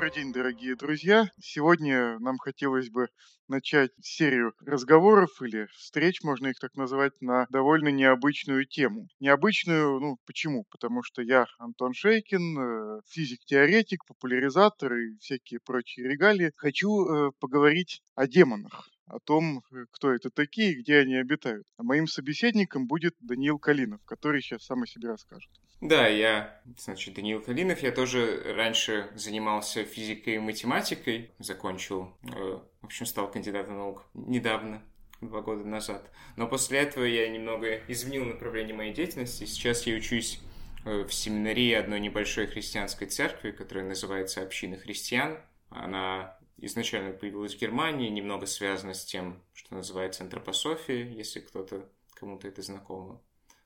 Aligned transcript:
Добрый 0.00 0.14
день, 0.14 0.32
дорогие 0.32 0.76
друзья. 0.76 1.28
Сегодня 1.42 2.18
нам 2.20 2.38
хотелось 2.38 2.88
бы 2.88 3.08
начать 3.48 3.90
серию 4.00 4.54
разговоров 4.64 5.28
или 5.42 5.66
встреч, 5.74 6.22
можно 6.22 6.46
их 6.46 6.58
так 6.58 6.74
назвать, 6.74 7.12
на 7.20 7.46
довольно 7.50 7.88
необычную 7.88 8.64
тему. 8.64 9.08
Необычную, 9.20 10.00
ну, 10.00 10.16
почему? 10.24 10.64
Потому 10.70 11.02
что 11.02 11.20
я 11.20 11.44
Антон 11.58 11.92
Шейкин, 11.92 12.58
э, 12.58 13.00
физик-теоретик, 13.10 14.06
популяризатор 14.06 14.94
и 14.94 15.18
всякие 15.18 15.60
прочие 15.60 16.08
регалии. 16.08 16.52
Хочу 16.56 16.88
э, 17.04 17.30
поговорить 17.38 18.00
о 18.14 18.26
демонах 18.26 18.88
о 19.04 19.18
том, 19.18 19.58
э, 19.58 19.84
кто 19.90 20.12
это 20.12 20.30
такие 20.30 20.72
и 20.72 20.80
где 20.80 21.00
они 21.00 21.16
обитают. 21.16 21.66
А 21.76 21.82
моим 21.82 22.06
собеседником 22.06 22.86
будет 22.86 23.14
Даниил 23.20 23.58
Калинов, 23.58 24.00
который 24.06 24.40
сейчас 24.40 24.64
сам 24.64 24.82
о 24.82 24.86
себе 24.86 25.08
расскажет. 25.08 25.50
Да, 25.80 26.06
я, 26.06 26.60
значит, 26.76 27.14
Даниил 27.14 27.40
Калинов. 27.40 27.82
Я 27.82 27.90
тоже 27.90 28.54
раньше 28.54 29.10
занимался 29.14 29.84
физикой 29.84 30.34
и 30.34 30.38
математикой. 30.38 31.30
Закончил, 31.38 32.12
э, 32.22 32.58
в 32.82 32.84
общем, 32.84 33.06
стал 33.06 33.30
кандидатом 33.30 33.78
наук 33.78 34.04
недавно, 34.12 34.82
два 35.22 35.40
года 35.40 35.64
назад. 35.64 36.10
Но 36.36 36.46
после 36.46 36.80
этого 36.80 37.04
я 37.04 37.26
немного 37.28 37.76
изменил 37.88 38.26
направление 38.26 38.74
моей 38.74 38.92
деятельности. 38.92 39.44
Сейчас 39.46 39.86
я 39.86 39.96
учусь 39.96 40.40
э, 40.84 41.04
в 41.04 41.14
семинарии 41.14 41.72
одной 41.72 42.00
небольшой 42.00 42.46
христианской 42.46 43.06
церкви, 43.06 43.50
которая 43.50 43.86
называется 43.86 44.42
«Община 44.42 44.76
христиан». 44.76 45.38
Она 45.70 46.36
изначально 46.58 47.12
появилась 47.12 47.54
в 47.54 47.58
Германии, 47.58 48.10
немного 48.10 48.44
связана 48.44 48.92
с 48.92 49.06
тем, 49.06 49.42
что 49.54 49.74
называется 49.74 50.24
антропософия, 50.24 51.04
если 51.04 51.40
кто-то, 51.40 51.88
кому-то 52.14 52.48
это 52.48 52.60
знакомо. 52.60 53.22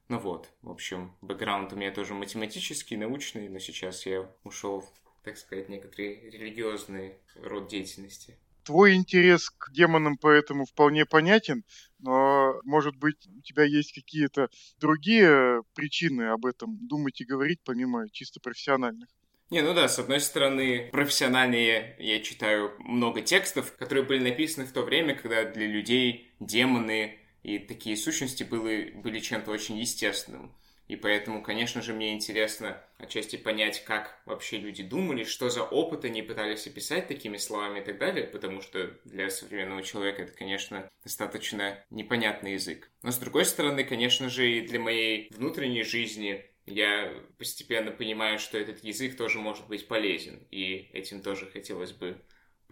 Ну 0.08 0.18
вот, 0.18 0.50
в 0.62 0.70
общем, 0.70 1.16
бэкграунд 1.22 1.72
у 1.72 1.76
меня 1.76 1.90
тоже 1.90 2.14
математический, 2.14 2.96
научный, 2.96 3.48
но 3.48 3.58
сейчас 3.58 4.04
я 4.04 4.30
ушел 4.44 4.82
в, 4.82 4.92
так 5.24 5.38
сказать, 5.38 5.68
некоторый 5.70 6.30
религиозный 6.30 7.14
род 7.36 7.68
деятельности. 7.68 8.36
Твой 8.64 8.94
интерес 8.94 9.50
к 9.50 9.70
демонам 9.72 10.16
поэтому 10.18 10.66
вполне 10.66 11.04
понятен, 11.06 11.64
но, 11.98 12.60
может 12.64 12.96
быть, 12.96 13.16
у 13.26 13.42
тебя 13.42 13.64
есть 13.64 13.92
какие-то 13.94 14.48
другие 14.78 15.62
причины 15.74 16.24
об 16.24 16.46
этом 16.46 16.78
думать 16.86 17.20
и 17.20 17.26
говорить, 17.26 17.60
помимо 17.64 18.08
чисто 18.10 18.40
профессиональных? 18.40 19.08
Не, 19.50 19.60
ну 19.60 19.74
да, 19.74 19.88
с 19.88 19.98
одной 19.98 20.20
стороны, 20.20 20.88
профессиональные 20.90 21.96
я 21.98 22.20
читаю 22.20 22.72
много 22.78 23.20
текстов, 23.20 23.76
которые 23.76 24.04
были 24.04 24.30
написаны 24.30 24.66
в 24.66 24.72
то 24.72 24.82
время, 24.82 25.14
когда 25.14 25.44
для 25.44 25.66
людей 25.66 26.32
демоны 26.40 27.18
и 27.44 27.58
такие 27.58 27.96
сущности 27.96 28.42
были, 28.42 28.90
были 28.90 29.20
чем-то 29.20 29.52
очень 29.52 29.78
естественным. 29.78 30.52
И 30.88 30.96
поэтому, 30.96 31.42
конечно 31.42 31.80
же, 31.80 31.94
мне 31.94 32.12
интересно 32.12 32.82
отчасти 32.98 33.36
понять, 33.36 33.84
как 33.84 34.20
вообще 34.26 34.58
люди 34.58 34.82
думали, 34.82 35.24
что 35.24 35.48
за 35.48 35.62
опыт 35.62 36.04
они 36.04 36.20
пытались 36.20 36.66
описать 36.66 37.06
такими 37.06 37.38
словами 37.38 37.80
и 37.80 37.84
так 37.84 37.98
далее, 37.98 38.26
потому 38.26 38.60
что 38.60 38.98
для 39.04 39.30
современного 39.30 39.82
человека 39.82 40.22
это, 40.22 40.32
конечно, 40.32 40.88
достаточно 41.02 41.82
непонятный 41.90 42.54
язык. 42.54 42.90
Но, 43.02 43.12
с 43.12 43.18
другой 43.18 43.46
стороны, 43.46 43.84
конечно 43.84 44.28
же, 44.28 44.50
и 44.50 44.66
для 44.66 44.78
моей 44.78 45.30
внутренней 45.30 45.84
жизни 45.84 46.44
я 46.66 47.12
постепенно 47.38 47.90
понимаю, 47.90 48.38
что 48.38 48.58
этот 48.58 48.84
язык 48.84 49.16
тоже 49.16 49.38
может 49.38 49.66
быть 49.68 49.86
полезен, 49.86 50.46
и 50.50 50.90
этим 50.92 51.22
тоже 51.22 51.46
хотелось 51.46 51.92
бы 51.92 52.20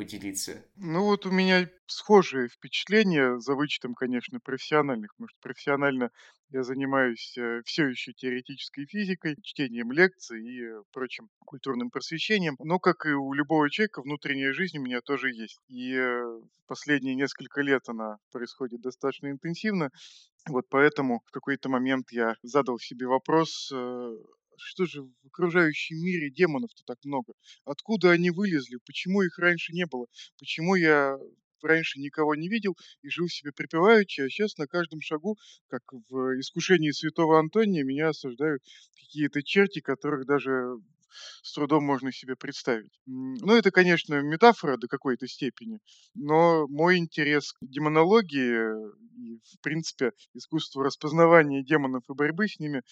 поделиться. 0.03 0.65
Ну 0.77 1.05
вот 1.05 1.27
у 1.27 1.31
меня 1.31 1.69
схожие 1.87 2.49
впечатления, 2.49 3.39
за 3.39 3.55
вычетом, 3.55 3.95
конечно, 3.95 4.41
профессиональных. 4.41 5.13
Что 5.15 5.39
профессионально 5.41 6.11
я 6.51 6.63
занимаюсь 6.65 7.37
э, 7.39 7.63
все 7.65 7.87
еще 7.87 8.13
теоретической 8.13 8.87
физикой, 8.87 9.37
чтением 9.43 9.93
лекций 9.93 10.43
и 10.43 10.65
э, 10.65 10.83
прочим 10.93 11.29
культурным 11.45 11.91
просвещением. 11.91 12.57
Но, 12.59 12.79
как 12.79 13.07
и 13.07 13.11
у 13.11 13.33
любого 13.33 13.71
человека, 13.71 14.03
внутренняя 14.03 14.53
жизнь 14.53 14.79
у 14.79 14.83
меня 14.83 15.01
тоже 15.01 15.31
есть. 15.31 15.59
И 15.69 15.95
э, 15.95 16.41
последние 16.67 17.15
несколько 17.15 17.61
лет 17.63 17.83
она 17.89 18.17
происходит 18.33 18.81
достаточно 18.81 19.31
интенсивно. 19.31 19.91
Вот 20.49 20.65
поэтому 20.69 21.23
в 21.27 21.31
какой-то 21.31 21.69
момент 21.69 22.11
я 22.11 22.35
задал 22.43 22.79
себе 22.79 23.07
вопрос, 23.07 23.73
что 24.65 24.87
же 24.87 25.03
в 25.03 25.27
окружающем 25.27 25.97
мире 25.97 26.31
демонов-то 26.31 26.83
так 26.85 26.99
много? 27.05 27.35
Откуда 27.65 28.11
они 28.11 28.31
вылезли? 28.31 28.79
Почему 28.87 29.23
их 29.23 29.39
раньше 29.39 29.73
не 29.73 29.87
было? 29.87 30.07
Почему 30.39 30.75
я 30.75 31.19
раньше 31.63 32.01
никого 32.01 32.35
не 32.35 32.49
видел 32.49 32.77
и 33.03 33.09
жил 33.09 33.29
себе 33.29 33.53
припеваючи, 33.53 34.21
а 34.23 34.29
сейчас 34.29 34.57
на 34.59 34.67
каждом 34.67 35.01
шагу, 35.01 35.39
как 35.69 35.83
в 35.93 36.41
искушении 36.41 36.91
святого 36.91 37.39
Антония, 37.39 37.85
меня 37.85 38.09
осаждают 38.09 38.63
какие-то 38.95 39.43
черти, 39.43 39.81
которых 39.81 40.27
даже 40.27 40.77
с 41.43 41.53
трудом 41.55 41.85
можно 41.85 42.13
себе 42.13 42.37
представить. 42.37 42.93
Ну, 43.07 43.55
это, 43.57 43.71
конечно, 43.71 44.21
метафора 44.23 44.77
до 44.77 44.89
какой-то 44.89 45.27
степени, 45.27 45.79
но 46.15 46.67
мой 46.69 46.99
интерес 46.99 47.53
к 47.53 47.59
демонологии 47.63 48.73
и, 49.17 49.39
в 49.57 49.61
принципе, 49.63 50.13
искусству 50.35 50.83
распознавания 50.83 51.63
демонов 51.63 52.05
и 52.09 52.15
борьбы 52.15 52.49
с 52.49 52.59
ними 52.59 52.83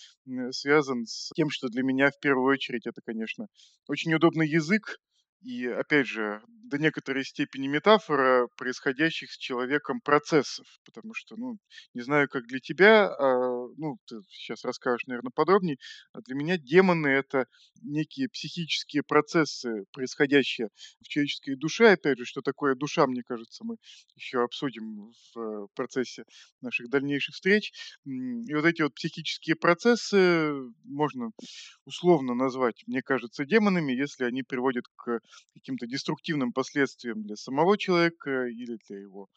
связан 0.53 1.07
с 1.07 1.31
тем, 1.35 1.51
что 1.51 1.69
для 1.69 1.83
меня 1.83 2.11
в 2.11 2.19
первую 2.21 2.53
очередь 2.53 2.87
это, 2.87 3.01
конечно, 3.05 3.47
очень 3.89 4.15
удобный 4.15 4.49
язык, 4.49 4.99
и, 5.43 5.67
опять 5.67 6.07
же, 6.07 6.43
до 6.65 6.79
некоторой 6.79 7.25
степени 7.25 7.67
метафора 7.67 8.47
происходящих 8.57 9.33
с 9.33 9.37
человеком 9.39 10.01
процессов, 10.01 10.67
потому 10.85 11.15
что, 11.15 11.37
ну, 11.37 11.59
не 11.95 12.03
знаю, 12.03 12.29
как 12.29 12.47
для 12.47 12.61
тебя, 12.61 13.07
а, 13.09 13.67
ну, 13.77 13.99
ты 14.07 14.17
сейчас 14.29 14.65
расскажешь, 14.65 15.07
наверное, 15.07 15.33
подробнее, 15.35 15.79
а 16.13 16.21
для 16.21 16.35
меня 16.37 16.59
демоны— 16.59 17.07
это 17.09 17.47
некие 17.83 18.29
психические 18.29 19.03
процессы, 19.03 19.85
происходящие 19.93 20.69
в 21.03 21.09
человеческой 21.09 21.57
душе, 21.57 21.93
опять 21.93 22.19
же, 22.19 22.25
что 22.25 22.41
такое 22.43 22.75
душа, 22.75 23.07
мне 23.07 23.23
кажется, 23.25 23.65
мы 23.65 23.77
еще 24.15 24.43
обсудим 24.43 25.13
в 25.35 25.69
процессе 25.75 26.25
наших 26.61 26.89
дальнейших 26.91 27.35
встреч. 27.35 27.73
И 28.05 28.55
вот 28.55 28.65
эти 28.65 28.83
вот 28.83 28.95
психические 28.95 29.57
процессы 29.57 30.53
можно 30.85 31.31
условно 31.85 32.35
назвать, 32.35 32.83
мне 32.87 33.03
кажется, 33.03 33.45
демонами, 33.45 33.93
если 33.93 34.25
они 34.25 34.43
приводят 34.43 34.85
к 34.97 35.21
каким-то 35.55 35.87
деструктивным 35.87 36.53
последствиям 36.53 37.23
для 37.23 37.37
самого 37.37 37.79
человека 37.79 38.47
или 38.47 38.79
для 38.89 38.99
его 38.99 39.29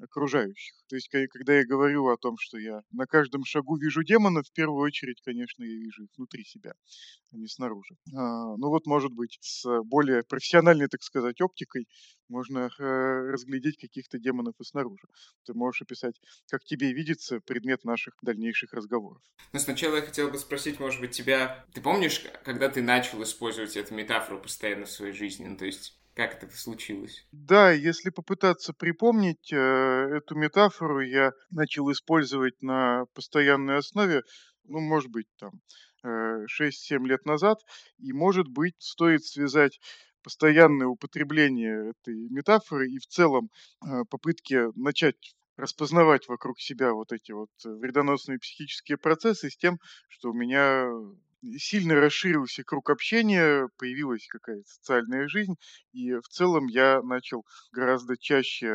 окружающих. 0.00 0.76
То 0.88 0.96
есть, 0.96 1.08
когда 1.08 1.58
я 1.58 1.66
говорю 1.66 2.08
о 2.08 2.16
том, 2.16 2.36
что 2.38 2.58
я 2.58 2.82
на 2.92 3.06
каждом 3.06 3.44
шагу 3.44 3.76
вижу 3.76 4.04
демона, 4.04 4.42
в 4.42 4.52
первую 4.52 4.82
очередь, 4.82 5.20
конечно, 5.24 5.64
я 5.64 5.74
вижу 5.74 6.04
их 6.04 6.10
внутри 6.16 6.44
себя, 6.44 6.74
а 7.32 7.36
не 7.36 7.48
снаружи. 7.48 7.96
А, 8.14 8.56
ну 8.56 8.68
вот, 8.68 8.86
может 8.86 9.12
быть, 9.12 9.38
с 9.40 9.64
более 9.82 10.22
профессиональной, 10.22 10.88
так 10.88 11.02
сказать, 11.02 11.40
оптикой 11.40 11.86
можно 12.28 12.70
э, 12.78 12.82
разглядеть 13.32 13.78
каких-то 13.78 14.18
демонов 14.18 14.54
и 14.60 14.64
снаружи. 14.64 15.08
Ты 15.44 15.54
можешь 15.54 15.82
описать, 15.82 16.14
как 16.50 16.62
тебе 16.64 16.92
видится 16.92 17.40
предмет 17.40 17.84
наших 17.84 18.14
дальнейших 18.22 18.72
разговоров. 18.72 19.22
Но 19.52 19.58
сначала 19.58 19.96
я 19.96 20.02
хотел 20.02 20.30
бы 20.30 20.38
спросить, 20.38 20.78
может 20.78 21.00
быть, 21.00 21.12
тебя... 21.12 21.64
Ты 21.72 21.80
помнишь, 21.80 22.24
когда 22.44 22.68
ты 22.68 22.82
начал 22.82 23.22
использовать 23.22 23.76
эту 23.76 23.94
метафору 23.94 24.40
постоянно 24.40 24.84
в 24.84 24.90
своей 24.90 25.07
жизни? 25.12 25.46
Ну, 25.46 25.56
то 25.56 25.66
есть 25.66 25.98
как 26.18 26.42
это 26.42 26.52
случилось? 26.56 27.24
Да, 27.30 27.70
если 27.70 28.10
попытаться 28.10 28.72
припомнить 28.72 29.52
э, 29.52 29.56
эту 29.56 30.34
метафору, 30.34 31.00
я 31.00 31.30
начал 31.50 31.92
использовать 31.92 32.60
на 32.60 33.04
постоянной 33.14 33.76
основе, 33.76 34.22
ну, 34.64 34.80
может 34.80 35.10
быть, 35.12 35.28
там, 35.38 35.60
э, 36.02 36.44
6-7 36.48 37.06
лет 37.06 37.24
назад, 37.24 37.60
и, 37.98 38.12
может 38.12 38.48
быть, 38.48 38.74
стоит 38.78 39.24
связать 39.24 39.78
постоянное 40.24 40.88
употребление 40.88 41.90
этой 41.90 42.28
метафоры 42.30 42.88
и 42.90 42.98
в 42.98 43.06
целом 43.06 43.48
э, 43.86 44.02
попытки 44.10 44.76
начать 44.76 45.36
распознавать 45.56 46.26
вокруг 46.26 46.60
себя 46.60 46.94
вот 46.94 47.12
эти 47.12 47.30
вот 47.30 47.50
вредоносные 47.62 48.40
психические 48.40 48.98
процессы 48.98 49.50
с 49.50 49.56
тем, 49.56 49.78
что 50.08 50.30
у 50.30 50.34
меня 50.34 50.88
сильно 51.58 51.94
расширился 51.94 52.64
круг 52.64 52.90
общения, 52.90 53.68
появилась 53.78 54.26
какая-то 54.28 54.68
социальная 54.68 55.28
жизнь, 55.28 55.54
и 55.92 56.14
в 56.14 56.28
целом 56.28 56.66
я 56.66 57.02
начал 57.02 57.44
гораздо 57.72 58.16
чаще 58.16 58.66
э, 58.66 58.70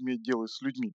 иметь 0.00 0.22
дело 0.22 0.46
с 0.46 0.60
людьми. 0.62 0.92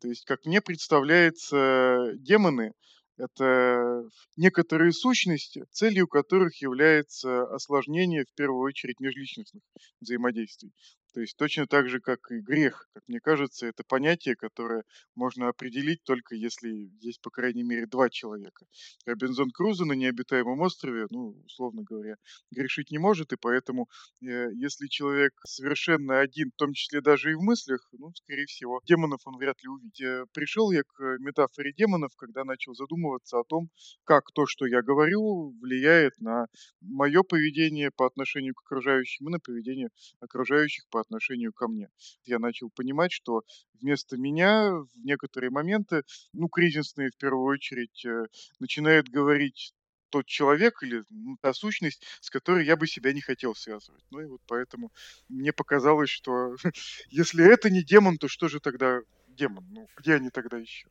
То 0.00 0.08
есть, 0.08 0.24
как 0.24 0.44
мне 0.44 0.60
представляется, 0.60 2.12
демоны— 2.16 2.72
это 3.18 4.04
некоторые 4.36 4.92
сущности, 4.92 5.64
целью 5.70 6.06
которых 6.08 6.62
является 6.62 7.42
осложнение, 7.44 8.24
в 8.24 8.34
первую 8.34 8.62
очередь, 8.62 9.00
межличностных 9.00 9.62
взаимодействий. 10.00 10.72
То 11.12 11.20
есть 11.20 11.36
точно 11.36 11.66
так 11.66 11.88
же, 11.88 12.00
как 12.00 12.30
и 12.30 12.40
грех, 12.40 12.88
как 12.92 13.02
мне 13.08 13.20
кажется, 13.20 13.66
это 13.66 13.82
понятие, 13.86 14.36
которое 14.36 14.84
можно 15.14 15.48
определить 15.48 16.02
только 16.04 16.34
если 16.34 16.90
есть, 17.00 17.20
по 17.20 17.30
крайней 17.30 17.62
мере, 17.62 17.86
два 17.86 18.08
человека. 18.10 18.66
Робинзон 19.06 19.50
Крузо 19.50 19.84
на 19.84 19.94
необитаемом 19.94 20.60
острове, 20.60 21.06
ну, 21.10 21.34
условно 21.44 21.82
говоря, 21.82 22.14
грешить 22.50 22.90
не 22.90 22.98
может, 22.98 23.32
и 23.32 23.36
поэтому, 23.40 23.88
э, 24.22 24.48
если 24.54 24.86
человек 24.86 25.32
совершенно 25.44 26.20
один, 26.20 26.50
в 26.50 26.56
том 26.56 26.72
числе 26.72 27.00
даже 27.00 27.32
и 27.32 27.34
в 27.34 27.40
мыслях, 27.40 27.88
ну, 27.92 28.12
скорее 28.14 28.46
всего, 28.46 28.80
демонов 28.86 29.20
он 29.24 29.36
вряд 29.36 29.62
ли 29.62 29.68
увидит. 29.68 30.00
Э, 30.00 30.24
пришел 30.32 30.70
я 30.70 30.82
к 30.82 31.18
метафоре 31.18 31.72
демонов, 31.72 32.12
когда 32.16 32.44
начал 32.44 32.74
задумываться 32.74 33.38
о 33.38 33.44
том, 33.44 33.70
как 34.04 34.30
то, 34.32 34.46
что 34.46 34.66
я 34.66 34.82
говорю, 34.82 35.56
влияет 35.60 36.18
на 36.20 36.46
мое 36.80 37.22
поведение 37.22 37.90
по 37.90 38.06
отношению 38.06 38.54
к 38.54 38.62
окружающим 38.62 39.28
и 39.28 39.32
на 39.32 39.40
поведение 39.40 39.88
окружающих 40.20 40.84
по 40.90 40.99
отношению 41.00 41.52
ко 41.52 41.68
мне. 41.68 41.88
Я 42.24 42.38
начал 42.38 42.70
понимать, 42.70 43.12
что 43.12 43.42
вместо 43.80 44.16
меня 44.16 44.72
в 44.72 44.88
некоторые 44.96 45.50
моменты, 45.50 46.02
ну, 46.32 46.48
кризисные 46.48 47.10
в 47.10 47.16
первую 47.16 47.44
очередь, 47.44 48.04
э, 48.04 48.26
начинает 48.58 49.08
говорить 49.08 49.74
тот 50.10 50.26
человек 50.26 50.82
или 50.82 51.02
ну, 51.08 51.36
та 51.40 51.54
сущность, 51.54 52.04
с 52.20 52.30
которой 52.30 52.66
я 52.66 52.76
бы 52.76 52.86
себя 52.86 53.12
не 53.12 53.20
хотел 53.20 53.54
связывать. 53.54 54.04
Ну 54.10 54.20
и 54.20 54.26
вот 54.26 54.40
поэтому 54.46 54.92
мне 55.28 55.52
показалось, 55.52 56.10
что 56.10 56.56
если 57.08 57.50
это 57.50 57.70
не 57.70 57.82
демон, 57.82 58.18
то 58.18 58.28
что 58.28 58.48
же 58.48 58.60
тогда 58.60 59.00
демон? 59.28 59.64
Ну, 59.70 59.88
где 59.96 60.14
они 60.14 60.30
тогда 60.30 60.58
еще? 60.58 60.88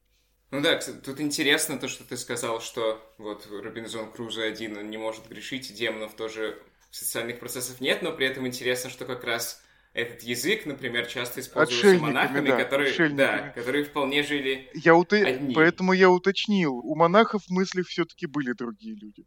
Ну 0.52 0.62
да, 0.62 0.80
тут 0.80 1.20
интересно 1.20 1.78
то, 1.78 1.88
что 1.88 2.04
ты 2.04 2.18
сказал, 2.18 2.60
что 2.60 3.14
вот 3.20 3.48
Робинзон 3.52 4.12
Крузо 4.12 4.44
один, 4.44 4.78
он 4.78 4.90
не 4.90 4.98
может 4.98 5.28
грешить, 5.28 5.72
демонов 5.76 6.16
тоже 6.16 6.60
социальных 6.90 7.40
процессов 7.40 7.82
нет, 7.82 8.02
но 8.02 8.12
при 8.12 8.26
этом 8.26 8.48
интересно, 8.48 8.90
что 8.90 9.06
как 9.06 9.24
раз 9.24 9.62
этот 9.94 10.22
язык, 10.22 10.66
например, 10.66 11.08
часто 11.08 11.40
используется 11.42 12.02
монахами, 12.02 12.50
да, 12.50 12.58
которые, 12.58 13.10
да, 13.10 13.50
которые 13.50 13.86
вполне 13.86 14.24
жили 14.24 14.70
я 14.76 14.96
ут... 14.96 15.14
одни. 15.14 15.54
Поэтому 15.54 15.94
я 15.94 16.10
уточнил, 16.10 16.76
у 16.76 16.96
монахов 16.96 17.44
в 17.44 17.50
мыслях 17.52 17.88
все-таки 17.88 18.28
были 18.28 18.54
другие 18.54 18.96
люди. 18.96 19.26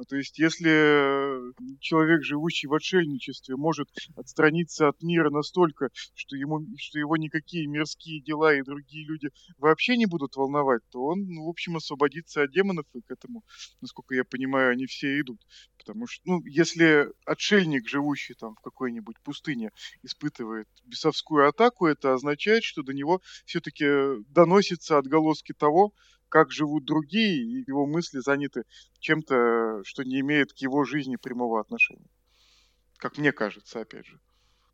Ну, 0.00 0.06
то 0.06 0.16
есть, 0.16 0.38
если 0.38 1.52
человек, 1.78 2.24
живущий 2.24 2.66
в 2.66 2.72
отшельничестве, 2.72 3.54
может 3.56 3.86
отстраниться 4.16 4.88
от 4.88 5.02
мира 5.02 5.28
настолько, 5.28 5.90
что, 6.14 6.36
ему, 6.36 6.66
что 6.78 6.98
его 6.98 7.18
никакие 7.18 7.66
мирские 7.66 8.22
дела 8.22 8.54
и 8.54 8.62
другие 8.62 9.06
люди 9.06 9.28
вообще 9.58 9.98
не 9.98 10.06
будут 10.06 10.36
волновать, 10.36 10.80
то 10.90 11.02
он, 11.02 11.26
ну, 11.26 11.44
в 11.44 11.50
общем, 11.50 11.76
освободится 11.76 12.44
от 12.44 12.50
демонов, 12.50 12.86
и 12.94 13.02
к 13.02 13.10
этому, 13.10 13.44
насколько 13.82 14.14
я 14.14 14.24
понимаю, 14.24 14.72
они 14.72 14.86
все 14.86 15.20
идут. 15.20 15.42
Потому 15.76 16.06
что, 16.06 16.22
ну, 16.24 16.42
если 16.46 17.10
отшельник, 17.26 17.86
живущий 17.86 18.32
там 18.32 18.54
в 18.54 18.60
какой-нибудь 18.62 19.16
пустыне, 19.22 19.70
испытывает 20.02 20.66
бесовскую 20.82 21.46
атаку, 21.46 21.84
это 21.84 22.14
означает, 22.14 22.64
что 22.64 22.82
до 22.82 22.94
него 22.94 23.20
все-таки 23.44 23.84
доносятся 24.30 24.96
отголоски 24.96 25.52
того, 25.52 25.92
как 26.30 26.50
живут 26.50 26.86
другие, 26.86 27.42
и 27.42 27.64
его 27.66 27.86
мысли 27.86 28.20
заняты 28.20 28.64
чем-то, 29.00 29.82
что 29.84 30.02
не 30.04 30.20
имеет 30.20 30.52
к 30.52 30.58
его 30.58 30.84
жизни 30.84 31.16
прямого 31.16 31.60
отношения. 31.60 32.08
Как 32.96 33.18
мне 33.18 33.32
кажется, 33.32 33.80
опять 33.80 34.06
же. 34.06 34.18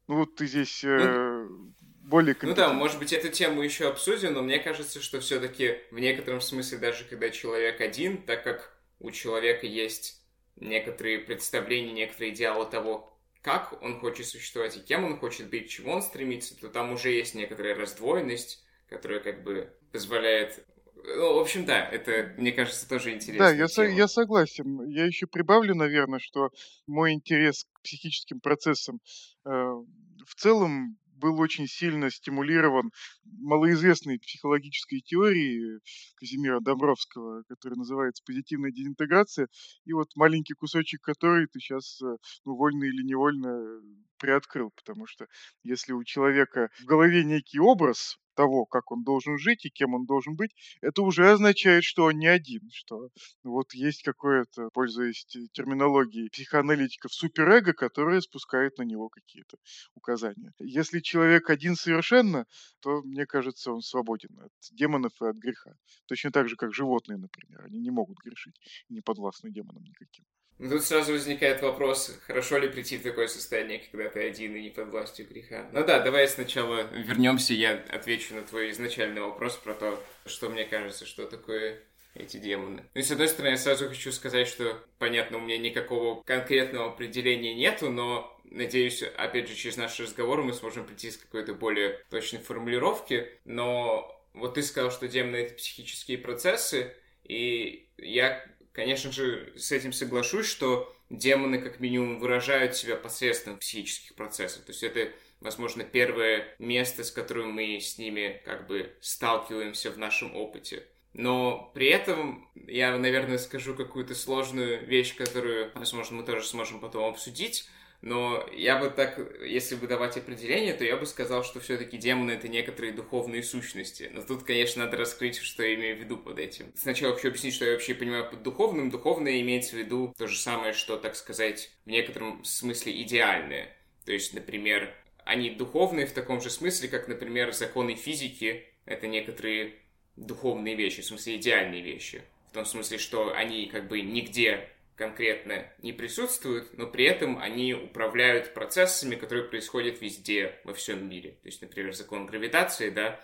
Ну 0.06 0.16
вот 0.16 0.36
ты 0.36 0.46
здесь 0.46 0.84
э, 0.84 1.46
ну, 1.48 1.74
более 2.04 2.36
Ну 2.42 2.54
да, 2.54 2.72
может 2.72 2.98
быть, 2.98 3.12
эту 3.12 3.28
тему 3.28 3.62
еще 3.62 3.88
обсудим, 3.88 4.34
но 4.34 4.42
мне 4.42 4.60
кажется, 4.60 5.00
что 5.00 5.18
все-таки 5.20 5.80
в 5.90 5.98
некотором 5.98 6.40
смысле, 6.40 6.78
даже 6.78 7.04
когда 7.04 7.30
человек 7.30 7.80
один, 7.80 8.22
так 8.22 8.44
как 8.44 8.78
у 9.00 9.10
человека 9.10 9.66
есть 9.66 10.22
некоторые 10.56 11.18
представления, 11.18 11.92
некоторые 11.92 12.32
идеалы 12.32 12.70
того, 12.70 13.18
как 13.42 13.80
он 13.82 14.00
хочет 14.00 14.26
существовать 14.26 14.76
и 14.76 14.80
кем 14.80 15.04
он 15.04 15.18
хочет 15.18 15.48
быть, 15.48 15.70
чего 15.70 15.92
он 15.92 16.02
стремится, 16.02 16.58
то 16.58 16.68
там 16.68 16.92
уже 16.92 17.10
есть 17.10 17.34
некоторая 17.34 17.74
раздвоенность, 17.74 18.64
которая 18.88 19.20
как 19.20 19.42
бы 19.42 19.72
позволяет 19.92 20.64
ну, 20.68 20.75
в 21.04 21.38
общем, 21.38 21.64
да, 21.64 21.88
это, 21.88 22.34
мне 22.38 22.52
кажется, 22.52 22.88
тоже 22.88 23.12
интересно. 23.14 23.38
Да, 23.38 23.50
я, 23.52 23.68
со- 23.68 23.84
я 23.84 24.08
согласен. 24.08 24.88
Я 24.88 25.04
еще 25.06 25.26
прибавлю, 25.26 25.74
наверное, 25.74 26.18
что 26.18 26.50
мой 26.86 27.12
интерес 27.12 27.64
к 27.72 27.82
психическим 27.82 28.40
процессам 28.40 29.00
э, 29.44 29.50
в 29.50 30.34
целом 30.36 30.98
был 31.16 31.40
очень 31.40 31.66
сильно 31.66 32.10
стимулирован 32.10 32.90
малоизвестной 33.24 34.18
психологической 34.18 35.00
теорией 35.00 35.80
Казимира 36.16 36.60
Домбровского, 36.60 37.42
которая 37.48 37.78
называется 37.78 38.22
«Позитивная 38.26 38.70
дезинтеграция», 38.70 39.48
и 39.86 39.92
вот 39.94 40.08
маленький 40.14 40.52
кусочек 40.54 41.00
которой 41.02 41.46
ты 41.46 41.58
сейчас, 41.58 42.00
э, 42.02 42.16
ну, 42.44 42.54
вольно 42.56 42.84
или 42.84 43.02
невольно 43.02 43.80
приоткрыл, 44.18 44.70
потому 44.74 45.06
что 45.06 45.26
если 45.62 45.92
у 45.92 46.04
человека 46.04 46.68
в 46.80 46.84
голове 46.84 47.24
некий 47.24 47.60
образ, 47.60 48.18
того, 48.36 48.66
как 48.66 48.92
он 48.92 49.02
должен 49.02 49.38
жить 49.38 49.64
и 49.64 49.70
кем 49.70 49.94
он 49.94 50.06
должен 50.06 50.36
быть, 50.36 50.52
это 50.80 51.02
уже 51.02 51.28
означает, 51.30 51.82
что 51.82 52.04
он 52.04 52.18
не 52.18 52.26
один, 52.28 52.70
что 52.72 53.08
вот 53.42 53.74
есть 53.74 54.02
какое-то, 54.02 54.68
пользуясь 54.72 55.26
терминологией 55.52 56.30
психоаналитиков, 56.30 57.12
суперэго, 57.12 57.72
которое 57.72 58.20
спускает 58.20 58.78
на 58.78 58.82
него 58.82 59.08
какие-то 59.08 59.56
указания. 59.94 60.52
Если 60.60 61.00
человек 61.00 61.50
один 61.50 61.74
совершенно, 61.74 62.46
то, 62.80 63.02
мне 63.02 63.26
кажется, 63.26 63.72
он 63.72 63.80
свободен 63.80 64.38
от 64.38 64.52
демонов 64.72 65.12
и 65.20 65.26
от 65.26 65.36
греха. 65.36 65.74
Точно 66.06 66.30
так 66.30 66.48
же, 66.48 66.56
как 66.56 66.74
животные, 66.74 67.18
например. 67.18 67.64
Они 67.64 67.80
не 67.80 67.90
могут 67.90 68.18
грешить 68.18 68.54
не 68.88 69.00
подвластны 69.00 69.50
демонам 69.50 69.82
никаким. 69.82 70.24
Ну, 70.58 70.70
тут 70.70 70.84
сразу 70.84 71.12
возникает 71.12 71.60
вопрос, 71.60 72.18
хорошо 72.26 72.56
ли 72.56 72.68
прийти 72.68 72.96
в 72.96 73.02
такое 73.02 73.26
состояние, 73.26 73.82
когда 73.90 74.08
ты 74.08 74.26
один 74.26 74.56
и 74.56 74.62
не 74.62 74.70
под 74.70 74.88
властью 74.88 75.26
греха. 75.28 75.68
Ну 75.72 75.84
да, 75.84 76.00
давай 76.00 76.26
сначала 76.28 76.84
вернемся, 76.92 77.52
я 77.52 77.72
отвечу 77.90 78.34
на 78.34 78.42
твой 78.42 78.70
изначальный 78.70 79.20
вопрос 79.20 79.56
про 79.56 79.74
то, 79.74 80.02
что 80.24 80.48
мне 80.48 80.64
кажется, 80.64 81.04
что 81.04 81.26
такое 81.26 81.82
эти 82.14 82.38
демоны. 82.38 82.84
Ну 82.94 83.00
и 83.00 83.04
с 83.04 83.10
одной 83.10 83.28
стороны, 83.28 83.50
я 83.50 83.56
сразу 83.58 83.88
хочу 83.88 84.10
сказать, 84.12 84.48
что, 84.48 84.82
понятно, 84.98 85.36
у 85.36 85.40
меня 85.40 85.58
никакого 85.58 86.22
конкретного 86.22 86.86
определения 86.92 87.54
нету, 87.54 87.90
но 87.90 88.34
надеюсь, 88.44 89.02
опять 89.02 89.48
же, 89.48 89.54
через 89.54 89.76
наш 89.76 89.98
разговор 90.00 90.42
мы 90.42 90.54
сможем 90.54 90.86
прийти 90.86 91.10
с 91.10 91.18
какой-то 91.18 91.52
более 91.54 92.00
точной 92.10 92.40
формулировки. 92.40 93.28
Но 93.44 94.10
вот 94.32 94.54
ты 94.54 94.62
сказал, 94.62 94.90
что 94.90 95.08
демоны— 95.08 95.36
это 95.36 95.54
психические 95.54 96.18
процессы, 96.18 96.94
и 97.24 97.88
я 97.98 98.44
Конечно 98.76 99.10
же, 99.10 99.54
с 99.56 99.72
этим 99.72 99.94
соглашусь, 99.94 100.44
что 100.44 100.94
демоны 101.08 101.62
как 101.62 101.80
минимум 101.80 102.18
выражают 102.18 102.76
себя 102.76 102.94
посредством 102.96 103.56
психических 103.56 104.14
процессов. 104.14 104.64
То 104.64 104.72
есть 104.72 104.82
это, 104.82 105.10
возможно, 105.40 105.82
первое 105.82 106.54
место, 106.58 107.02
с 107.02 107.10
которым 107.10 107.52
мы 107.52 107.80
с 107.80 107.96
ними 107.96 108.42
как 108.44 108.66
бы 108.66 108.94
сталкиваемся 109.00 109.90
в 109.90 109.96
нашем 109.96 110.36
опыте. 110.36 110.82
Но 111.14 111.70
при 111.74 111.86
этом 111.86 112.50
я, 112.66 112.94
наверное, 112.98 113.38
скажу 113.38 113.74
какую-то 113.74 114.14
сложную 114.14 114.86
вещь, 114.86 115.16
которую, 115.16 115.72
возможно, 115.74 116.18
мы 116.18 116.24
тоже 116.24 116.46
сможем 116.46 116.78
потом 116.78 117.06
обсудить. 117.06 117.70
Но 118.02 118.46
я 118.54 118.78
бы 118.78 118.90
так, 118.90 119.18
если 119.44 119.74
бы 119.74 119.86
давать 119.86 120.16
определение, 120.16 120.74
то 120.74 120.84
я 120.84 120.96
бы 120.96 121.06
сказал, 121.06 121.44
что 121.44 121.60
все-таки 121.60 121.96
демоны— 121.96 122.30
это 122.32 122.48
некоторые 122.48 122.92
духовные 122.92 123.42
сущности. 123.42 124.10
Но 124.12 124.22
тут, 124.22 124.44
конечно, 124.44 124.84
надо 124.84 124.96
раскрыть, 124.96 125.38
что 125.38 125.62
я 125.62 125.74
имею 125.74 125.96
в 125.96 126.00
виду 126.00 126.16
под 126.16 126.38
этим. 126.38 126.72
Сначала 126.76 127.14
хочу 127.14 127.28
объяснить, 127.28 127.54
что 127.54 127.64
я 127.64 127.72
вообще 127.72 127.94
понимаю 127.94 128.30
под 128.30 128.42
духовным. 128.42 128.90
Духовное 128.90 129.40
имеется 129.40 129.76
в 129.76 129.78
виду 129.78 130.14
то 130.16 130.26
же 130.26 130.38
самое, 130.38 130.72
что, 130.72 130.96
так 130.96 131.16
сказать, 131.16 131.70
в 131.84 131.90
некотором 131.90 132.44
смысле 132.44 133.02
идеальное. 133.02 133.76
То 134.04 134.12
есть, 134.12 134.34
например, 134.34 134.94
они 135.24 135.50
духовные 135.50 136.06
в 136.06 136.12
таком 136.12 136.40
же 136.40 136.50
смысле, 136.50 136.88
как, 136.88 137.08
например, 137.08 137.52
законы 137.52 137.96
физики— 137.96 138.64
это 138.84 139.08
некоторые 139.08 139.74
духовные 140.14 140.76
вещи, 140.76 141.02
в 141.02 141.06
смысле 141.06 141.36
идеальные 141.36 141.82
вещи. 141.82 142.22
В 142.50 142.54
том 142.54 142.64
смысле, 142.64 142.98
что 142.98 143.34
они 143.34 143.66
как 143.66 143.88
бы 143.88 144.00
нигде 144.00 144.68
конкретно 144.96 145.70
не 145.82 145.92
присутствуют, 145.92 146.76
но 146.76 146.86
при 146.86 147.04
этом 147.04 147.38
они 147.38 147.74
управляют 147.74 148.54
процессами, 148.54 149.14
которые 149.14 149.44
происходят 149.44 150.00
везде, 150.00 150.58
во 150.64 150.74
всем 150.74 151.08
мире. 151.08 151.32
То 151.42 151.48
есть, 151.48 151.60
например, 151.62 151.94
закон 151.94 152.26
гравитации, 152.26 152.90
да, 152.90 153.20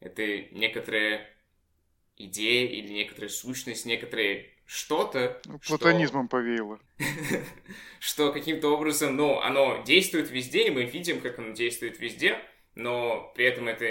это 0.00 0.22
некоторая 0.52 1.28
идея 2.16 2.68
или 2.68 2.92
некоторая 2.92 3.28
сущность, 3.28 3.86
некоторое 3.86 4.46
что-то... 4.66 5.40
Ну, 5.46 5.58
платонизмом 5.58 6.26
что... 6.26 6.36
повеяло. 6.36 6.80
что 8.00 8.32
каким-то 8.32 8.68
образом, 8.68 9.16
ну, 9.16 9.40
оно 9.40 9.82
действует 9.84 10.30
везде, 10.30 10.68
и 10.68 10.70
мы 10.70 10.84
видим, 10.84 11.20
как 11.20 11.38
оно 11.38 11.52
действует 11.52 11.98
везде, 11.98 12.38
но 12.74 13.32
при 13.34 13.46
этом 13.46 13.68
это 13.68 13.86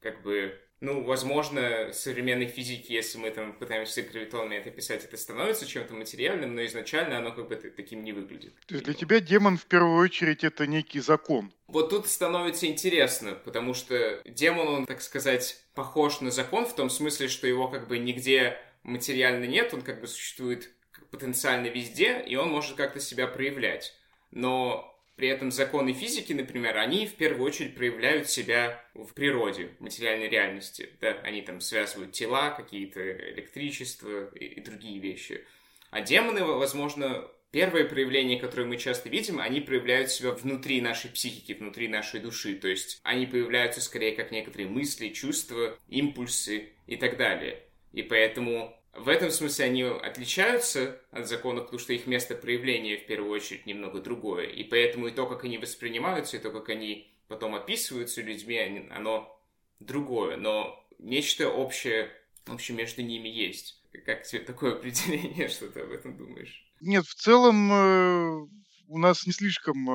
как 0.00 0.22
бы 0.22 0.58
ну, 0.80 1.02
возможно, 1.02 1.90
современной 1.92 2.46
физики, 2.46 2.92
если 2.92 3.18
мы 3.18 3.30
там 3.30 3.54
пытаемся 3.54 4.02
гравитонами 4.02 4.56
это 4.56 4.70
писать, 4.70 5.04
это 5.04 5.16
становится 5.16 5.66
чем-то 5.66 5.94
материальным, 5.94 6.54
но 6.54 6.64
изначально 6.66 7.18
оно 7.18 7.32
как 7.32 7.48
бы 7.48 7.56
таким 7.56 8.04
не 8.04 8.12
выглядит. 8.12 8.54
То 8.66 8.74
есть 8.74 8.84
для 8.84 8.94
тебя 8.94 9.20
демон 9.20 9.56
в 9.56 9.64
первую 9.64 9.96
очередь 9.96 10.44
это 10.44 10.66
некий 10.66 11.00
закон? 11.00 11.52
Вот 11.66 11.90
тут 11.90 12.06
становится 12.06 12.66
интересно, 12.66 13.32
потому 13.32 13.72
что 13.72 14.20
демон, 14.26 14.68
он, 14.68 14.86
так 14.86 15.00
сказать, 15.00 15.62
похож 15.74 16.20
на 16.20 16.30
закон 16.30 16.66
в 16.66 16.74
том 16.74 16.90
смысле, 16.90 17.28
что 17.28 17.46
его 17.46 17.68
как 17.68 17.88
бы 17.88 17.98
нигде 17.98 18.58
материально 18.82 19.44
нет, 19.44 19.72
он 19.72 19.80
как 19.82 20.00
бы 20.00 20.06
существует 20.06 20.70
потенциально 21.10 21.66
везде, 21.66 22.20
и 22.20 22.36
он 22.36 22.50
может 22.50 22.76
как-то 22.76 23.00
себя 23.00 23.26
проявлять. 23.26 23.94
Но 24.30 24.95
При 25.16 25.28
этом 25.28 25.50
законы 25.50 25.94
физики, 25.94 26.34
например, 26.34 26.76
они 26.76 27.06
в 27.06 27.14
первую 27.14 27.46
очередь 27.46 27.74
проявляют 27.74 28.28
себя 28.28 28.84
в 28.94 29.14
природе, 29.14 29.70
в 29.78 29.82
материальной 29.82 30.28
реальности. 30.28 30.90
Да? 31.00 31.12
Они 31.24 31.40
там 31.40 31.62
связывают 31.62 32.12
тела, 32.12 32.50
какие-то 32.50 33.00
электричество 33.32 34.28
и, 34.34 34.44
и 34.44 34.60
другие 34.60 34.98
вещи. 35.00 35.42
А 35.90 36.02
демоны, 36.02 36.44
возможно, 36.44 37.26
первое 37.50 37.86
проявление, 37.86 38.38
которое 38.38 38.66
мы 38.66 38.76
часто 38.76 39.08
видим, 39.08 39.40
они 39.40 39.62
проявляют 39.62 40.10
себя 40.10 40.32
внутри 40.32 40.82
нашей 40.82 41.10
психики, 41.10 41.54
внутри 41.54 41.88
нашей 41.88 42.20
души. 42.20 42.54
То 42.54 42.68
есть 42.68 43.00
они 43.02 43.24
появляются 43.24 43.80
скорее 43.80 44.14
как 44.14 44.30
некоторые 44.30 44.68
мысли, 44.68 45.08
чувства, 45.08 45.78
импульсы 45.88 46.74
и 46.86 46.96
так 46.96 47.16
далее. 47.16 47.62
И 47.94 48.02
поэтому 48.02 48.78
в 48.98 49.08
этом 49.08 49.30
смысле 49.30 49.64
они 49.66 49.82
отличаются 49.82 51.00
от 51.10 51.28
законов, 51.28 51.64
потому 51.64 51.78
что 51.78 51.92
их 51.92 52.06
место 52.06 52.34
проявления 52.34 52.96
в 52.96 53.06
первую 53.06 53.30
очередь 53.30 53.66
немного 53.66 54.00
другое. 54.00 54.46
И 54.46 54.64
поэтому 54.64 55.08
и 55.08 55.10
то, 55.10 55.26
как 55.26 55.44
они 55.44 55.58
воспринимаются, 55.58 56.36
и 56.36 56.40
то, 56.40 56.50
как 56.50 56.68
они 56.68 57.10
потом 57.28 57.54
описываются 57.54 58.22
людьми, 58.22 58.88
оно 58.90 59.40
другое. 59.80 60.36
Но 60.36 60.84
нечто 60.98 61.48
общее, 61.48 62.10
общее 62.46 62.76
между 62.76 63.02
ними 63.02 63.28
есть. 63.28 63.82
Как 64.04 64.24
тебе 64.24 64.42
такое 64.42 64.74
определение, 64.74 65.48
что 65.50 65.68
ты 65.68 65.80
об 65.80 65.90
этом 65.90 66.16
думаешь? 66.16 66.64
Нет, 66.80 67.06
в 67.06 67.14
целом 67.14 67.72
э, 67.72 68.48
у 68.88 68.98
нас 68.98 69.26
не 69.26 69.32
слишком 69.32 69.88
э, 69.90 69.92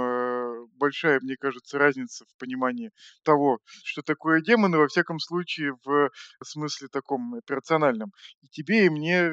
большая, 0.81 1.21
мне 1.21 1.38
кажется, 1.38 1.79
разница 1.79 2.25
в 2.25 2.39
понимании 2.39 2.91
того, 3.23 3.59
что 3.85 4.01
такое 4.03 4.41
демоны, 4.41 4.79
во 4.79 4.89
всяком 4.89 5.19
случае, 5.19 5.73
в 5.85 6.09
смысле 6.43 6.89
таком 6.89 7.35
операциональном. 7.35 8.11
И 8.41 8.47
тебе, 8.50 8.88
и 8.88 8.89
мне 8.89 9.29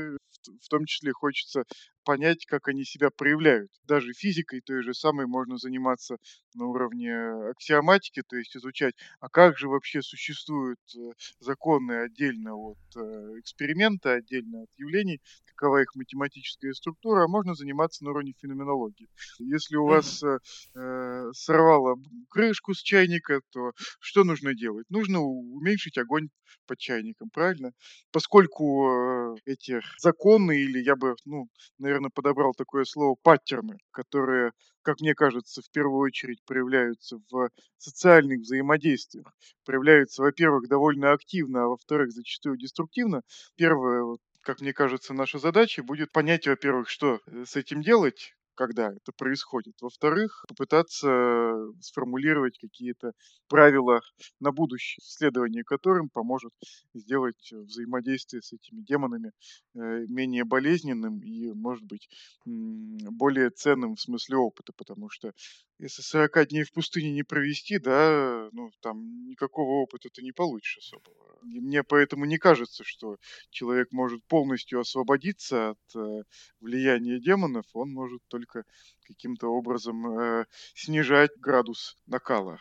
в 0.63 0.69
том 0.71 0.87
числе 0.87 1.13
хочется 1.13 1.65
понять, 2.09 2.47
как 2.47 2.69
они 2.69 2.85
себя 2.87 3.11
проявляют. 3.11 3.71
Даже 3.85 4.15
физикой 4.15 4.63
той 4.63 4.83
же 4.83 4.95
самой 4.95 5.27
можно 5.27 5.59
заниматься 5.59 6.17
на 6.55 6.65
уровне 6.65 7.13
аксиоматики, 7.51 8.23
то 8.27 8.37
есть 8.37 8.57
изучать, 8.57 8.95
а 9.21 9.29
как 9.29 9.59
же 9.59 9.69
вообще 9.69 10.01
существуют 10.01 10.81
э, 10.97 11.11
законы 11.39 12.05
отдельно 12.05 12.55
от 12.55 12.79
э, 12.97 13.01
эксперимента, 13.41 14.13
отдельно 14.15 14.63
от 14.63 14.71
явлений, 14.79 15.21
какова 15.55 15.83
их 15.83 15.95
математическая 15.97 16.73
структура, 16.73 17.25
а 17.25 17.29
можно 17.29 17.55
заниматься 17.55 18.05
на 18.05 18.11
уровне 18.13 18.33
феноменологии. 18.41 19.09
Если 19.39 19.77
у 19.77 19.85
вас 19.85 20.23
э, 20.23 20.39
э, 20.77 21.31
сорвало 21.35 21.97
крышку 22.31 22.73
с 22.73 22.81
чайника, 22.81 23.43
то 23.51 23.73
что 24.01 24.25
нужно 24.25 24.55
делать? 24.55 24.87
Нужно 24.89 25.21
уменьшить 25.21 25.99
огонь 25.99 26.29
под 26.67 26.79
чайником, 26.79 27.31
правильно? 27.31 27.73
Поскольку 28.13 29.35
э, 29.35 29.37
эти 29.47 29.81
законы, 29.99 30.57
или 30.57 30.79
я 30.81 30.95
бы, 30.95 31.15
ну, 31.25 31.49
наверное, 31.79 31.98
подобрал 32.15 32.55
такое 32.55 32.85
слово 32.85 33.17
паттерны, 33.23 33.79
которые, 33.91 34.53
как 34.83 35.01
мне 35.01 35.15
кажется, 35.15 35.61
в 35.63 35.71
первую 35.71 36.01
очередь 36.01 36.43
проявляются 36.47 37.19
в 37.31 37.51
социальных 37.77 38.41
взаимодействиях, 38.41 39.27
проявляются, 39.65 40.23
во-первых, 40.23 40.69
довольно 40.69 41.13
активно, 41.13 41.65
а 41.65 41.69
во-вторых, 41.69 42.13
зачастую 42.13 42.57
деструктивно. 42.57 43.23
Первое, 43.57 44.17
как 44.43 44.61
мне 44.61 44.73
кажется, 44.73 45.13
наша 45.13 45.39
задача 45.39 45.83
будет 45.83 46.13
понять, 46.13 46.47
во-первых, 46.47 46.89
что 46.89 47.21
э, 47.27 47.45
с 47.47 47.57
этим 47.57 47.83
делать, 47.83 48.35
когда 48.59 48.93
это 48.93 49.13
происходит. 49.17 49.75
Во-вторых, 49.81 50.45
попытаться 50.49 51.09
сформулировать 51.81 52.59
какие-то 52.59 53.13
правила 53.49 54.01
на 54.41 54.51
будущее, 54.51 55.01
следование 55.05 55.63
которым 55.63 56.09
поможет 56.09 56.53
сделать 56.93 57.53
взаимодействие 57.53 58.43
с 58.43 58.53
этими 58.53 58.81
демонами 58.81 59.31
э, 59.75 60.07
менее 60.09 60.45
болезненным 60.45 61.21
и, 61.21 61.53
может 61.53 61.85
быть, 61.85 62.09
более 62.45 63.51
ценным 63.51 63.95
в 63.95 64.01
смысле 64.01 64.39
опыта, 64.39 64.73
потому 64.77 65.09
что 65.09 65.33
если 65.79 66.03
40 66.03 66.49
дней 66.49 66.65
в 66.65 66.73
пустыне 66.73 67.13
не 67.13 67.23
провести, 67.23 67.79
да, 67.79 68.49
ну, 68.51 68.71
там 68.81 69.25
никакого 69.27 69.83
опыта 69.83 70.09
ты 70.13 70.23
не 70.23 70.33
получишь 70.33 70.79
особого. 70.79 71.39
И 71.45 71.61
мне 71.61 71.85
поэтому 71.85 72.25
не 72.25 72.39
кажется, 72.39 72.83
что 72.85 73.17
человек 73.51 73.93
может 73.93 74.25
полностью 74.25 74.81
освободиться 74.81 75.71
от 75.71 75.97
э, 75.97 76.23
влияния 76.61 77.21
демонов, 77.21 77.65
он 77.75 77.93
может 77.93 78.21
только 78.27 78.48
каким-то 79.07 79.49
образом 79.49 80.19
э, 80.19 80.47
снижать 80.75 81.31
градус 81.39 81.97
накала 82.07 82.59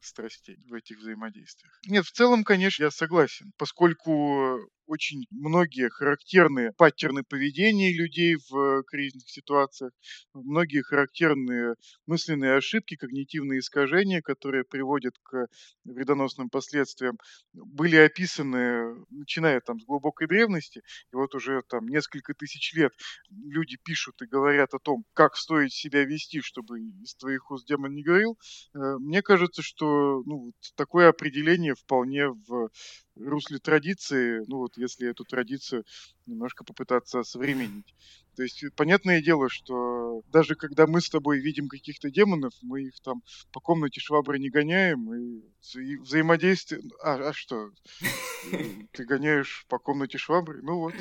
страстей 0.00 0.58
в 0.68 0.74
этих 0.74 0.98
взаимодействиях. 0.98 1.78
Нет, 1.86 2.04
в 2.04 2.12
целом, 2.12 2.44
конечно, 2.44 2.84
я 2.84 2.90
согласен, 2.90 3.52
поскольку 3.56 4.58
очень 4.92 5.26
многие 5.30 5.88
характерные 5.88 6.72
паттерны 6.76 7.22
поведения 7.22 7.92
людей 7.96 8.36
в 8.50 8.82
кризисных 8.82 9.28
ситуациях, 9.30 9.92
многие 10.34 10.82
характерные 10.82 11.76
мысленные 12.06 12.56
ошибки, 12.56 12.96
когнитивные 12.96 13.60
искажения, 13.60 14.20
которые 14.20 14.64
приводят 14.64 15.14
к 15.22 15.46
вредоносным 15.84 16.50
последствиям, 16.50 17.16
были 17.54 17.96
описаны, 17.96 19.02
начиная 19.08 19.60
там 19.60 19.80
с 19.80 19.84
глубокой 19.86 20.28
древности, 20.28 20.82
и 21.10 21.16
вот 21.16 21.34
уже 21.34 21.62
там 21.68 21.88
несколько 21.88 22.34
тысяч 22.34 22.74
лет 22.74 22.92
люди 23.30 23.78
пишут 23.82 24.20
и 24.20 24.26
говорят 24.26 24.74
о 24.74 24.78
том, 24.78 25.04
как 25.14 25.36
стоит 25.36 25.72
себя 25.72 26.04
вести, 26.04 26.40
чтобы 26.42 26.80
из 26.80 27.14
твоих 27.14 27.50
уст 27.50 27.66
демон 27.66 27.94
не 27.94 28.02
говорил. 28.02 28.38
Э, 28.74 28.96
мне 28.98 29.22
кажется, 29.22 29.62
что 29.62 30.22
ну, 30.26 30.52
такое 30.76 31.08
определение 31.08 31.74
вполне 31.74 32.28
в 32.28 32.68
русле 33.16 33.58
традиции, 33.58 34.42
ну 34.46 34.58
вот 34.58 34.76
если 34.76 35.08
эту 35.08 35.24
традицию 35.24 35.84
немножко 36.26 36.64
попытаться 36.64 37.22
современнить. 37.22 37.94
То 38.36 38.42
есть, 38.42 38.64
понятное 38.76 39.20
дело, 39.20 39.48
что 39.50 40.22
даже 40.32 40.54
когда 40.54 40.86
мы 40.86 41.00
с 41.00 41.10
тобой 41.10 41.38
видим 41.38 41.68
каких-то 41.68 42.10
демонов, 42.10 42.54
мы 42.62 42.84
их 42.84 42.98
там 43.00 43.22
по 43.52 43.60
комнате 43.60 44.00
швабры 44.00 44.38
не 44.38 44.48
гоняем, 44.48 45.12
и, 45.12 45.42
и 45.74 45.96
взаимодействие... 45.98 46.82
А, 47.02 47.16
а 47.16 47.32
что? 47.34 47.70
Ты 48.92 49.04
гоняешь 49.04 49.66
по 49.68 49.78
комнате 49.78 50.16
швабры? 50.16 50.62
Ну 50.62 50.78
вот. 50.78 50.94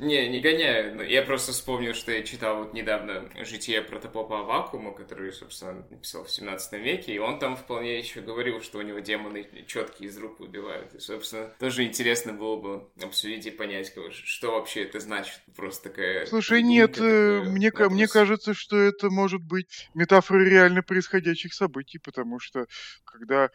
Не, 0.00 0.28
не 0.28 0.40
гоняю. 0.40 1.06
Я 1.06 1.22
просто 1.22 1.52
вспомнил, 1.52 1.92
что 1.92 2.10
я 2.10 2.22
читал 2.22 2.64
вот 2.64 2.72
недавно 2.72 3.28
«Житие 3.44 3.82
протопопа 3.82 4.40
Авакума», 4.40 4.94
который, 4.94 5.30
собственно, 5.30 5.86
написал 5.90 6.24
в 6.24 6.30
17 6.30 6.72
веке, 6.80 7.14
и 7.14 7.18
он 7.18 7.38
там 7.38 7.54
вполне 7.54 7.98
еще 7.98 8.22
говорил, 8.22 8.62
что 8.62 8.78
у 8.78 8.82
него 8.82 9.00
демоны 9.00 9.46
четкие 9.66 10.08
из 10.08 10.16
рук 10.16 10.40
выбивают. 10.40 10.94
И, 10.94 11.00
собственно, 11.00 11.52
тоже 11.58 11.84
интересно 11.84 12.32
было 12.32 12.56
бы 12.56 12.88
обсудить 13.02 13.44
и 13.44 13.50
понять, 13.50 13.92
что 14.24 14.52
вообще 14.52 14.84
это 14.84 15.00
значит. 15.00 15.38
Просто 15.54 15.90
такая... 15.90 16.24
Слушай, 16.24 16.62
нет, 16.62 16.98
э, 16.98 17.42
мне, 17.42 17.70
мне 17.90 18.08
кажется, 18.08 18.54
что 18.54 18.78
это 18.78 19.10
может 19.10 19.42
быть 19.42 19.90
метафорой 19.92 20.48
реально 20.48 20.82
происходящих 20.82 21.52
событий, 21.52 21.98
потому 21.98 22.38
что 22.38 22.66
когда 23.04 23.50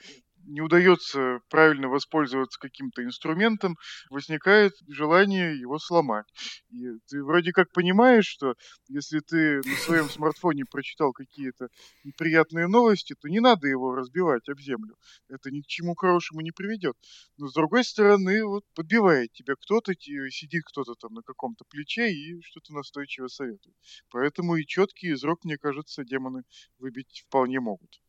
не 0.46 0.62
удается 0.62 1.40
правильно 1.50 1.88
воспользоваться 1.88 2.60
каким-то 2.60 3.04
инструментом, 3.04 3.78
возникает 4.10 4.74
желание 4.88 5.60
его 5.60 5.80
сломать. 5.80 6.26
И 6.70 6.86
ты 7.08 7.24
вроде 7.24 7.52
как 7.52 7.72
понимаешь, 7.72 8.26
что 8.26 8.56
если 8.88 9.20
ты 9.20 9.58
на 9.58 9.76
своем 9.78 10.10
смартфоне 10.10 10.66
прочитал 10.66 11.14
какие-то 11.14 11.70
неприятные 12.04 12.68
новости, 12.68 13.16
то 13.20 13.28
не 13.28 13.40
надо 13.40 13.68
его 13.68 13.96
разбивать 13.96 14.48
об 14.50 14.60
землю. 14.60 14.96
Это 15.30 15.52
ни 15.52 15.62
к 15.62 15.68
чему 15.68 15.96
хорошему 15.96 16.42
не 16.42 16.52
приведет. 16.52 16.96
Но 17.38 17.48
с 17.48 17.54
другой 17.54 17.84
стороны, 17.84 18.46
вот 18.46 18.64
подбивает 18.74 19.32
тебя 19.34 19.56
кто-то, 19.56 19.94
сидит 19.94 20.64
кто-то 20.66 20.96
там 20.96 21.14
на 21.14 21.22
каком-то 21.22 21.66
плече 21.66 22.12
и 22.12 22.42
что-то 22.42 22.74
настойчиво 22.74 23.28
советует. 23.28 23.76
Поэтому 24.10 24.56
и 24.56 24.66
четкие 24.66 25.14
из 25.14 25.24
рук, 25.24 25.44
мне 25.44 25.58
кажется, 25.58 26.04
демоны 26.04 26.44
выбить 26.78 27.24
вполне 27.28 27.60
могут. 27.60 28.00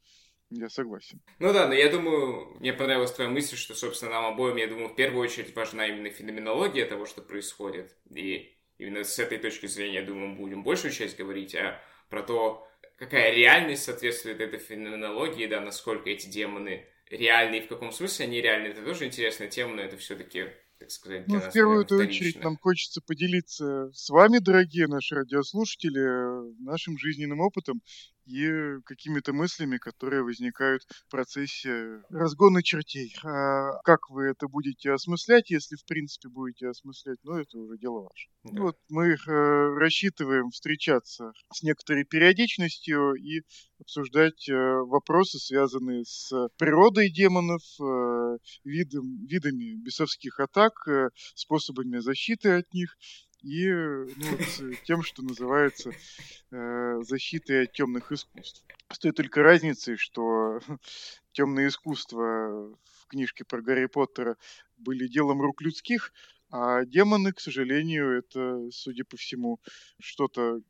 Я 0.51 0.69
согласен. 0.69 1.21
Ну 1.39 1.53
да, 1.53 1.67
но 1.67 1.75
я 1.75 1.91
думаю, 1.91 2.57
мне 2.61 2.73
понравилась 2.73 3.13
твоя 3.13 3.29
мысль, 3.29 3.57
что, 3.57 3.75
собственно, 3.75 4.13
нам 4.13 4.27
обоим, 4.27 4.57
я 4.57 4.69
думаю, 4.69 4.89
в 4.89 4.95
первую 4.95 5.25
очередь 5.25 5.55
важна 5.57 5.87
именно 5.89 6.09
феноменология 6.11 6.87
того, 6.87 7.05
что 7.05 7.21
происходит. 7.21 7.97
И 8.15 8.57
именно 8.79 9.03
с 9.03 9.19
этой 9.19 9.39
точки 9.39 9.67
зрения, 9.67 10.01
я 10.01 10.07
думаю, 10.07 10.29
мы 10.29 10.37
будем 10.37 10.63
большую 10.63 10.93
часть 10.93 11.17
говорить, 11.17 11.55
а 11.57 11.81
про 12.09 12.23
то, 12.23 12.69
какая 12.97 13.33
реальность 13.33 13.83
соответствует 13.85 14.41
этой 14.41 14.61
феноменологии, 14.61 15.47
да, 15.47 15.61
насколько 15.61 16.09
эти 16.11 16.29
демоны 16.29 16.87
реальны 17.11 17.57
и 17.57 17.61
в 17.63 17.69
каком 17.69 17.93
смысле 17.93 18.27
они 18.27 18.41
реальны, 18.41 18.69
это 18.69 18.85
тоже 18.85 19.07
интересная 19.07 19.49
тема, 19.49 19.75
но 19.75 19.83
это 19.83 19.97
все-таки 19.97 20.47
так 20.79 20.91
сказать, 20.91 21.27
ну, 21.27 21.41
в 21.41 21.53
первую 21.53 21.87
очередь 21.87 22.43
нам 22.43 22.59
хочется 22.59 23.01
поделиться 23.01 23.91
с 23.95 24.11
вами, 24.11 24.39
дорогие 24.39 24.87
наши 24.89 25.15
радиослушатели, 25.15 26.63
нашим 26.63 26.99
жизненным 26.99 27.41
опытом 27.41 27.81
и 28.27 28.81
какими-то 28.85 29.33
мыслями, 29.33 29.79
которые 29.79 30.23
возникают 30.23 30.83
в 30.89 31.11
процессе 31.11 32.03
разгона 32.11 32.63
чертей. 32.63 33.15
А 33.25 33.81
как 33.85 34.11
вы 34.11 34.27
это 34.27 34.49
будете 34.49 34.93
осмыслять, 34.93 35.51
если 35.51 35.77
в 35.77 35.85
принципе 35.87 36.29
будете 36.29 36.69
осмыслять, 36.69 37.19
ну 37.23 37.35
это 37.35 37.59
уже 37.59 37.79
дело 37.79 38.03
ваше. 38.03 38.29
Да. 38.45 38.63
Вот 38.63 38.77
мы 38.89 39.15
э, 39.15 39.17
рассчитываем 39.79 40.51
встречаться 40.51 41.33
с 41.53 41.63
некоторой 41.63 42.05
периодичностью 42.05 43.15
и 43.15 43.43
обсуждать 43.81 44.49
э, 44.49 44.55
вопросы, 44.55 45.39
связанные 45.39 46.05
с 46.05 46.31
природой 46.59 47.11
демонов, 47.11 47.63
э, 47.81 48.39
видом, 48.65 49.27
видами 49.27 49.77
бесовских 49.83 50.41
атак, 50.41 50.73
э, 50.89 51.09
способами 51.35 51.99
защиты 51.99 52.51
от 52.51 52.73
них 52.73 52.97
и 53.47 53.71
ну, 53.71 54.39
с 54.41 54.61
тем, 54.85 55.03
что 55.03 55.23
называется 55.23 55.93
э, 56.51 57.03
защитой 57.03 57.65
от 57.65 57.73
темных 57.73 58.11
искусств. 58.11 58.65
С 58.93 58.99
той 58.99 59.13
только 59.13 59.43
разницей, 59.43 59.97
что 59.97 60.59
темные 61.33 61.69
искусства 61.69 62.75
в 62.85 63.07
книжке 63.07 63.45
про 63.45 63.63
Гарри 63.63 63.87
Поттера 63.87 64.37
были 64.77 65.07
делом 65.07 65.41
рук 65.41 65.63
людских, 65.63 66.13
а 66.51 66.85
демоны, 66.85 67.33
к 67.33 67.39
сожалению, 67.39 68.19
это, 68.19 68.69
судя 68.73 69.05
по 69.05 69.17
всему, 69.17 69.61
что-то 70.01 70.61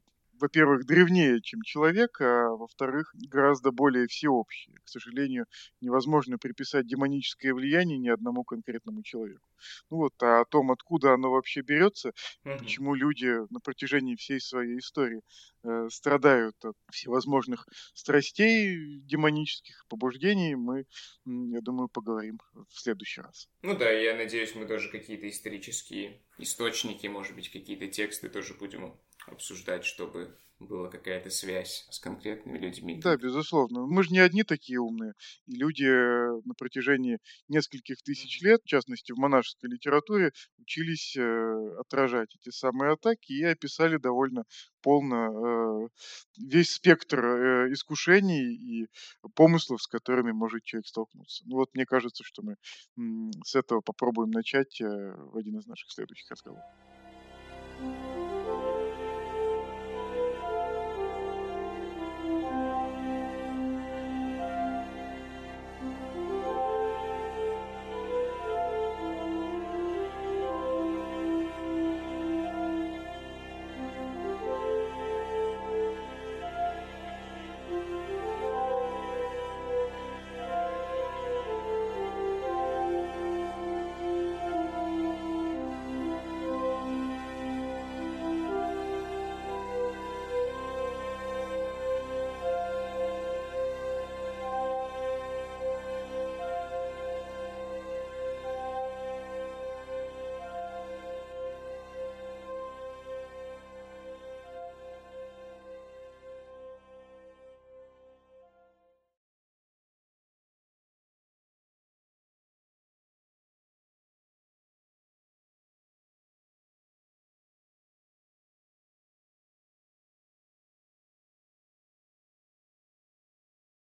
во-первых, 0.40 0.84
древнее, 0.86 1.40
чем 1.42 1.62
человек, 1.62 2.20
а 2.20 2.48
во-вторых, 2.50 3.12
гораздо 3.14 3.70
более 3.72 4.06
всеобщее. 4.06 4.76
К 4.84 4.88
сожалению, 4.88 5.46
невозможно 5.80 6.38
приписать 6.38 6.86
демоническое 6.86 7.54
влияние 7.54 7.98
ни 7.98 8.08
одному 8.08 8.44
конкретному 8.44 9.02
человеку. 9.02 9.48
Ну 9.90 9.98
вот, 9.98 10.12
а 10.22 10.40
о 10.40 10.44
том, 10.44 10.70
откуда 10.70 11.14
оно 11.14 11.30
вообще 11.30 11.62
берется, 11.62 12.12
Мгм. 12.44 12.56
почему 12.56 12.94
люди 12.94 13.26
на 13.52 13.60
протяжении 13.60 14.16
всей 14.16 14.40
своей 14.40 14.78
истории 14.78 15.22
э, 15.64 15.88
страдают 15.90 16.56
от 16.64 16.76
всевозможных 16.90 17.66
страстей 17.94 19.00
демонических 19.00 19.84
побуждений, 19.88 20.54
мы, 20.54 20.84
я 21.24 21.60
думаю, 21.60 21.88
поговорим 21.88 22.38
в 22.54 22.78
следующий 22.80 23.20
раз. 23.20 23.48
Ну 23.62 23.76
да, 23.76 23.90
я 23.90 24.14
надеюсь, 24.14 24.54
мы 24.54 24.66
тоже 24.66 24.90
какие-то 24.90 25.28
исторические 25.28 26.22
источники, 26.38 27.06
может 27.06 27.34
быть, 27.34 27.50
какие-то 27.50 27.88
тексты 27.88 28.28
тоже 28.28 28.54
будем 28.54 29.00
обсуждать, 29.26 29.84
чтобы 29.84 30.36
была 30.58 30.88
какая-то 30.88 31.30
связь 31.30 31.86
с 31.90 31.98
конкретными 31.98 32.58
людьми. 32.58 33.00
Да, 33.02 33.16
безусловно. 33.16 33.86
Мы 33.86 34.02
же 34.02 34.10
не 34.10 34.20
одни 34.20 34.42
такие 34.42 34.80
умные. 34.80 35.12
И 35.46 35.54
люди 35.54 35.84
э, 35.84 36.40
на 36.44 36.54
протяжении 36.54 37.18
нескольких 37.48 38.02
тысяч 38.02 38.40
лет, 38.40 38.62
в 38.64 38.66
частности 38.66 39.12
в 39.12 39.18
монашеской 39.18 39.70
литературе, 39.70 40.32
учились 40.58 41.16
э, 41.16 41.78
отражать 41.78 42.34
эти 42.36 42.50
самые 42.50 42.92
атаки 42.92 43.32
и 43.32 43.44
описали 43.44 43.98
довольно 43.98 44.44
полно 44.80 45.84
э, 45.84 45.88
весь 46.38 46.72
спектр 46.72 47.18
искушений 47.72 48.54
и 48.54 48.88
помыслов, 49.34 49.82
с 49.82 49.86
которыми 49.86 50.32
может 50.32 50.64
человек 50.64 50.86
столкнуться. 50.86 51.44
Ну 51.46 51.56
вот 51.56 51.68
мне 51.74 51.84
кажется, 51.84 52.24
что 52.24 52.42
мы 52.42 52.56
с 53.44 53.54
этого 53.54 53.80
попробуем 53.80 54.30
начать 54.30 54.80
в 54.80 55.36
один 55.36 55.58
из 55.58 55.66
наших 55.66 55.90
следующих 55.90 56.30
разговоров. 56.30 56.64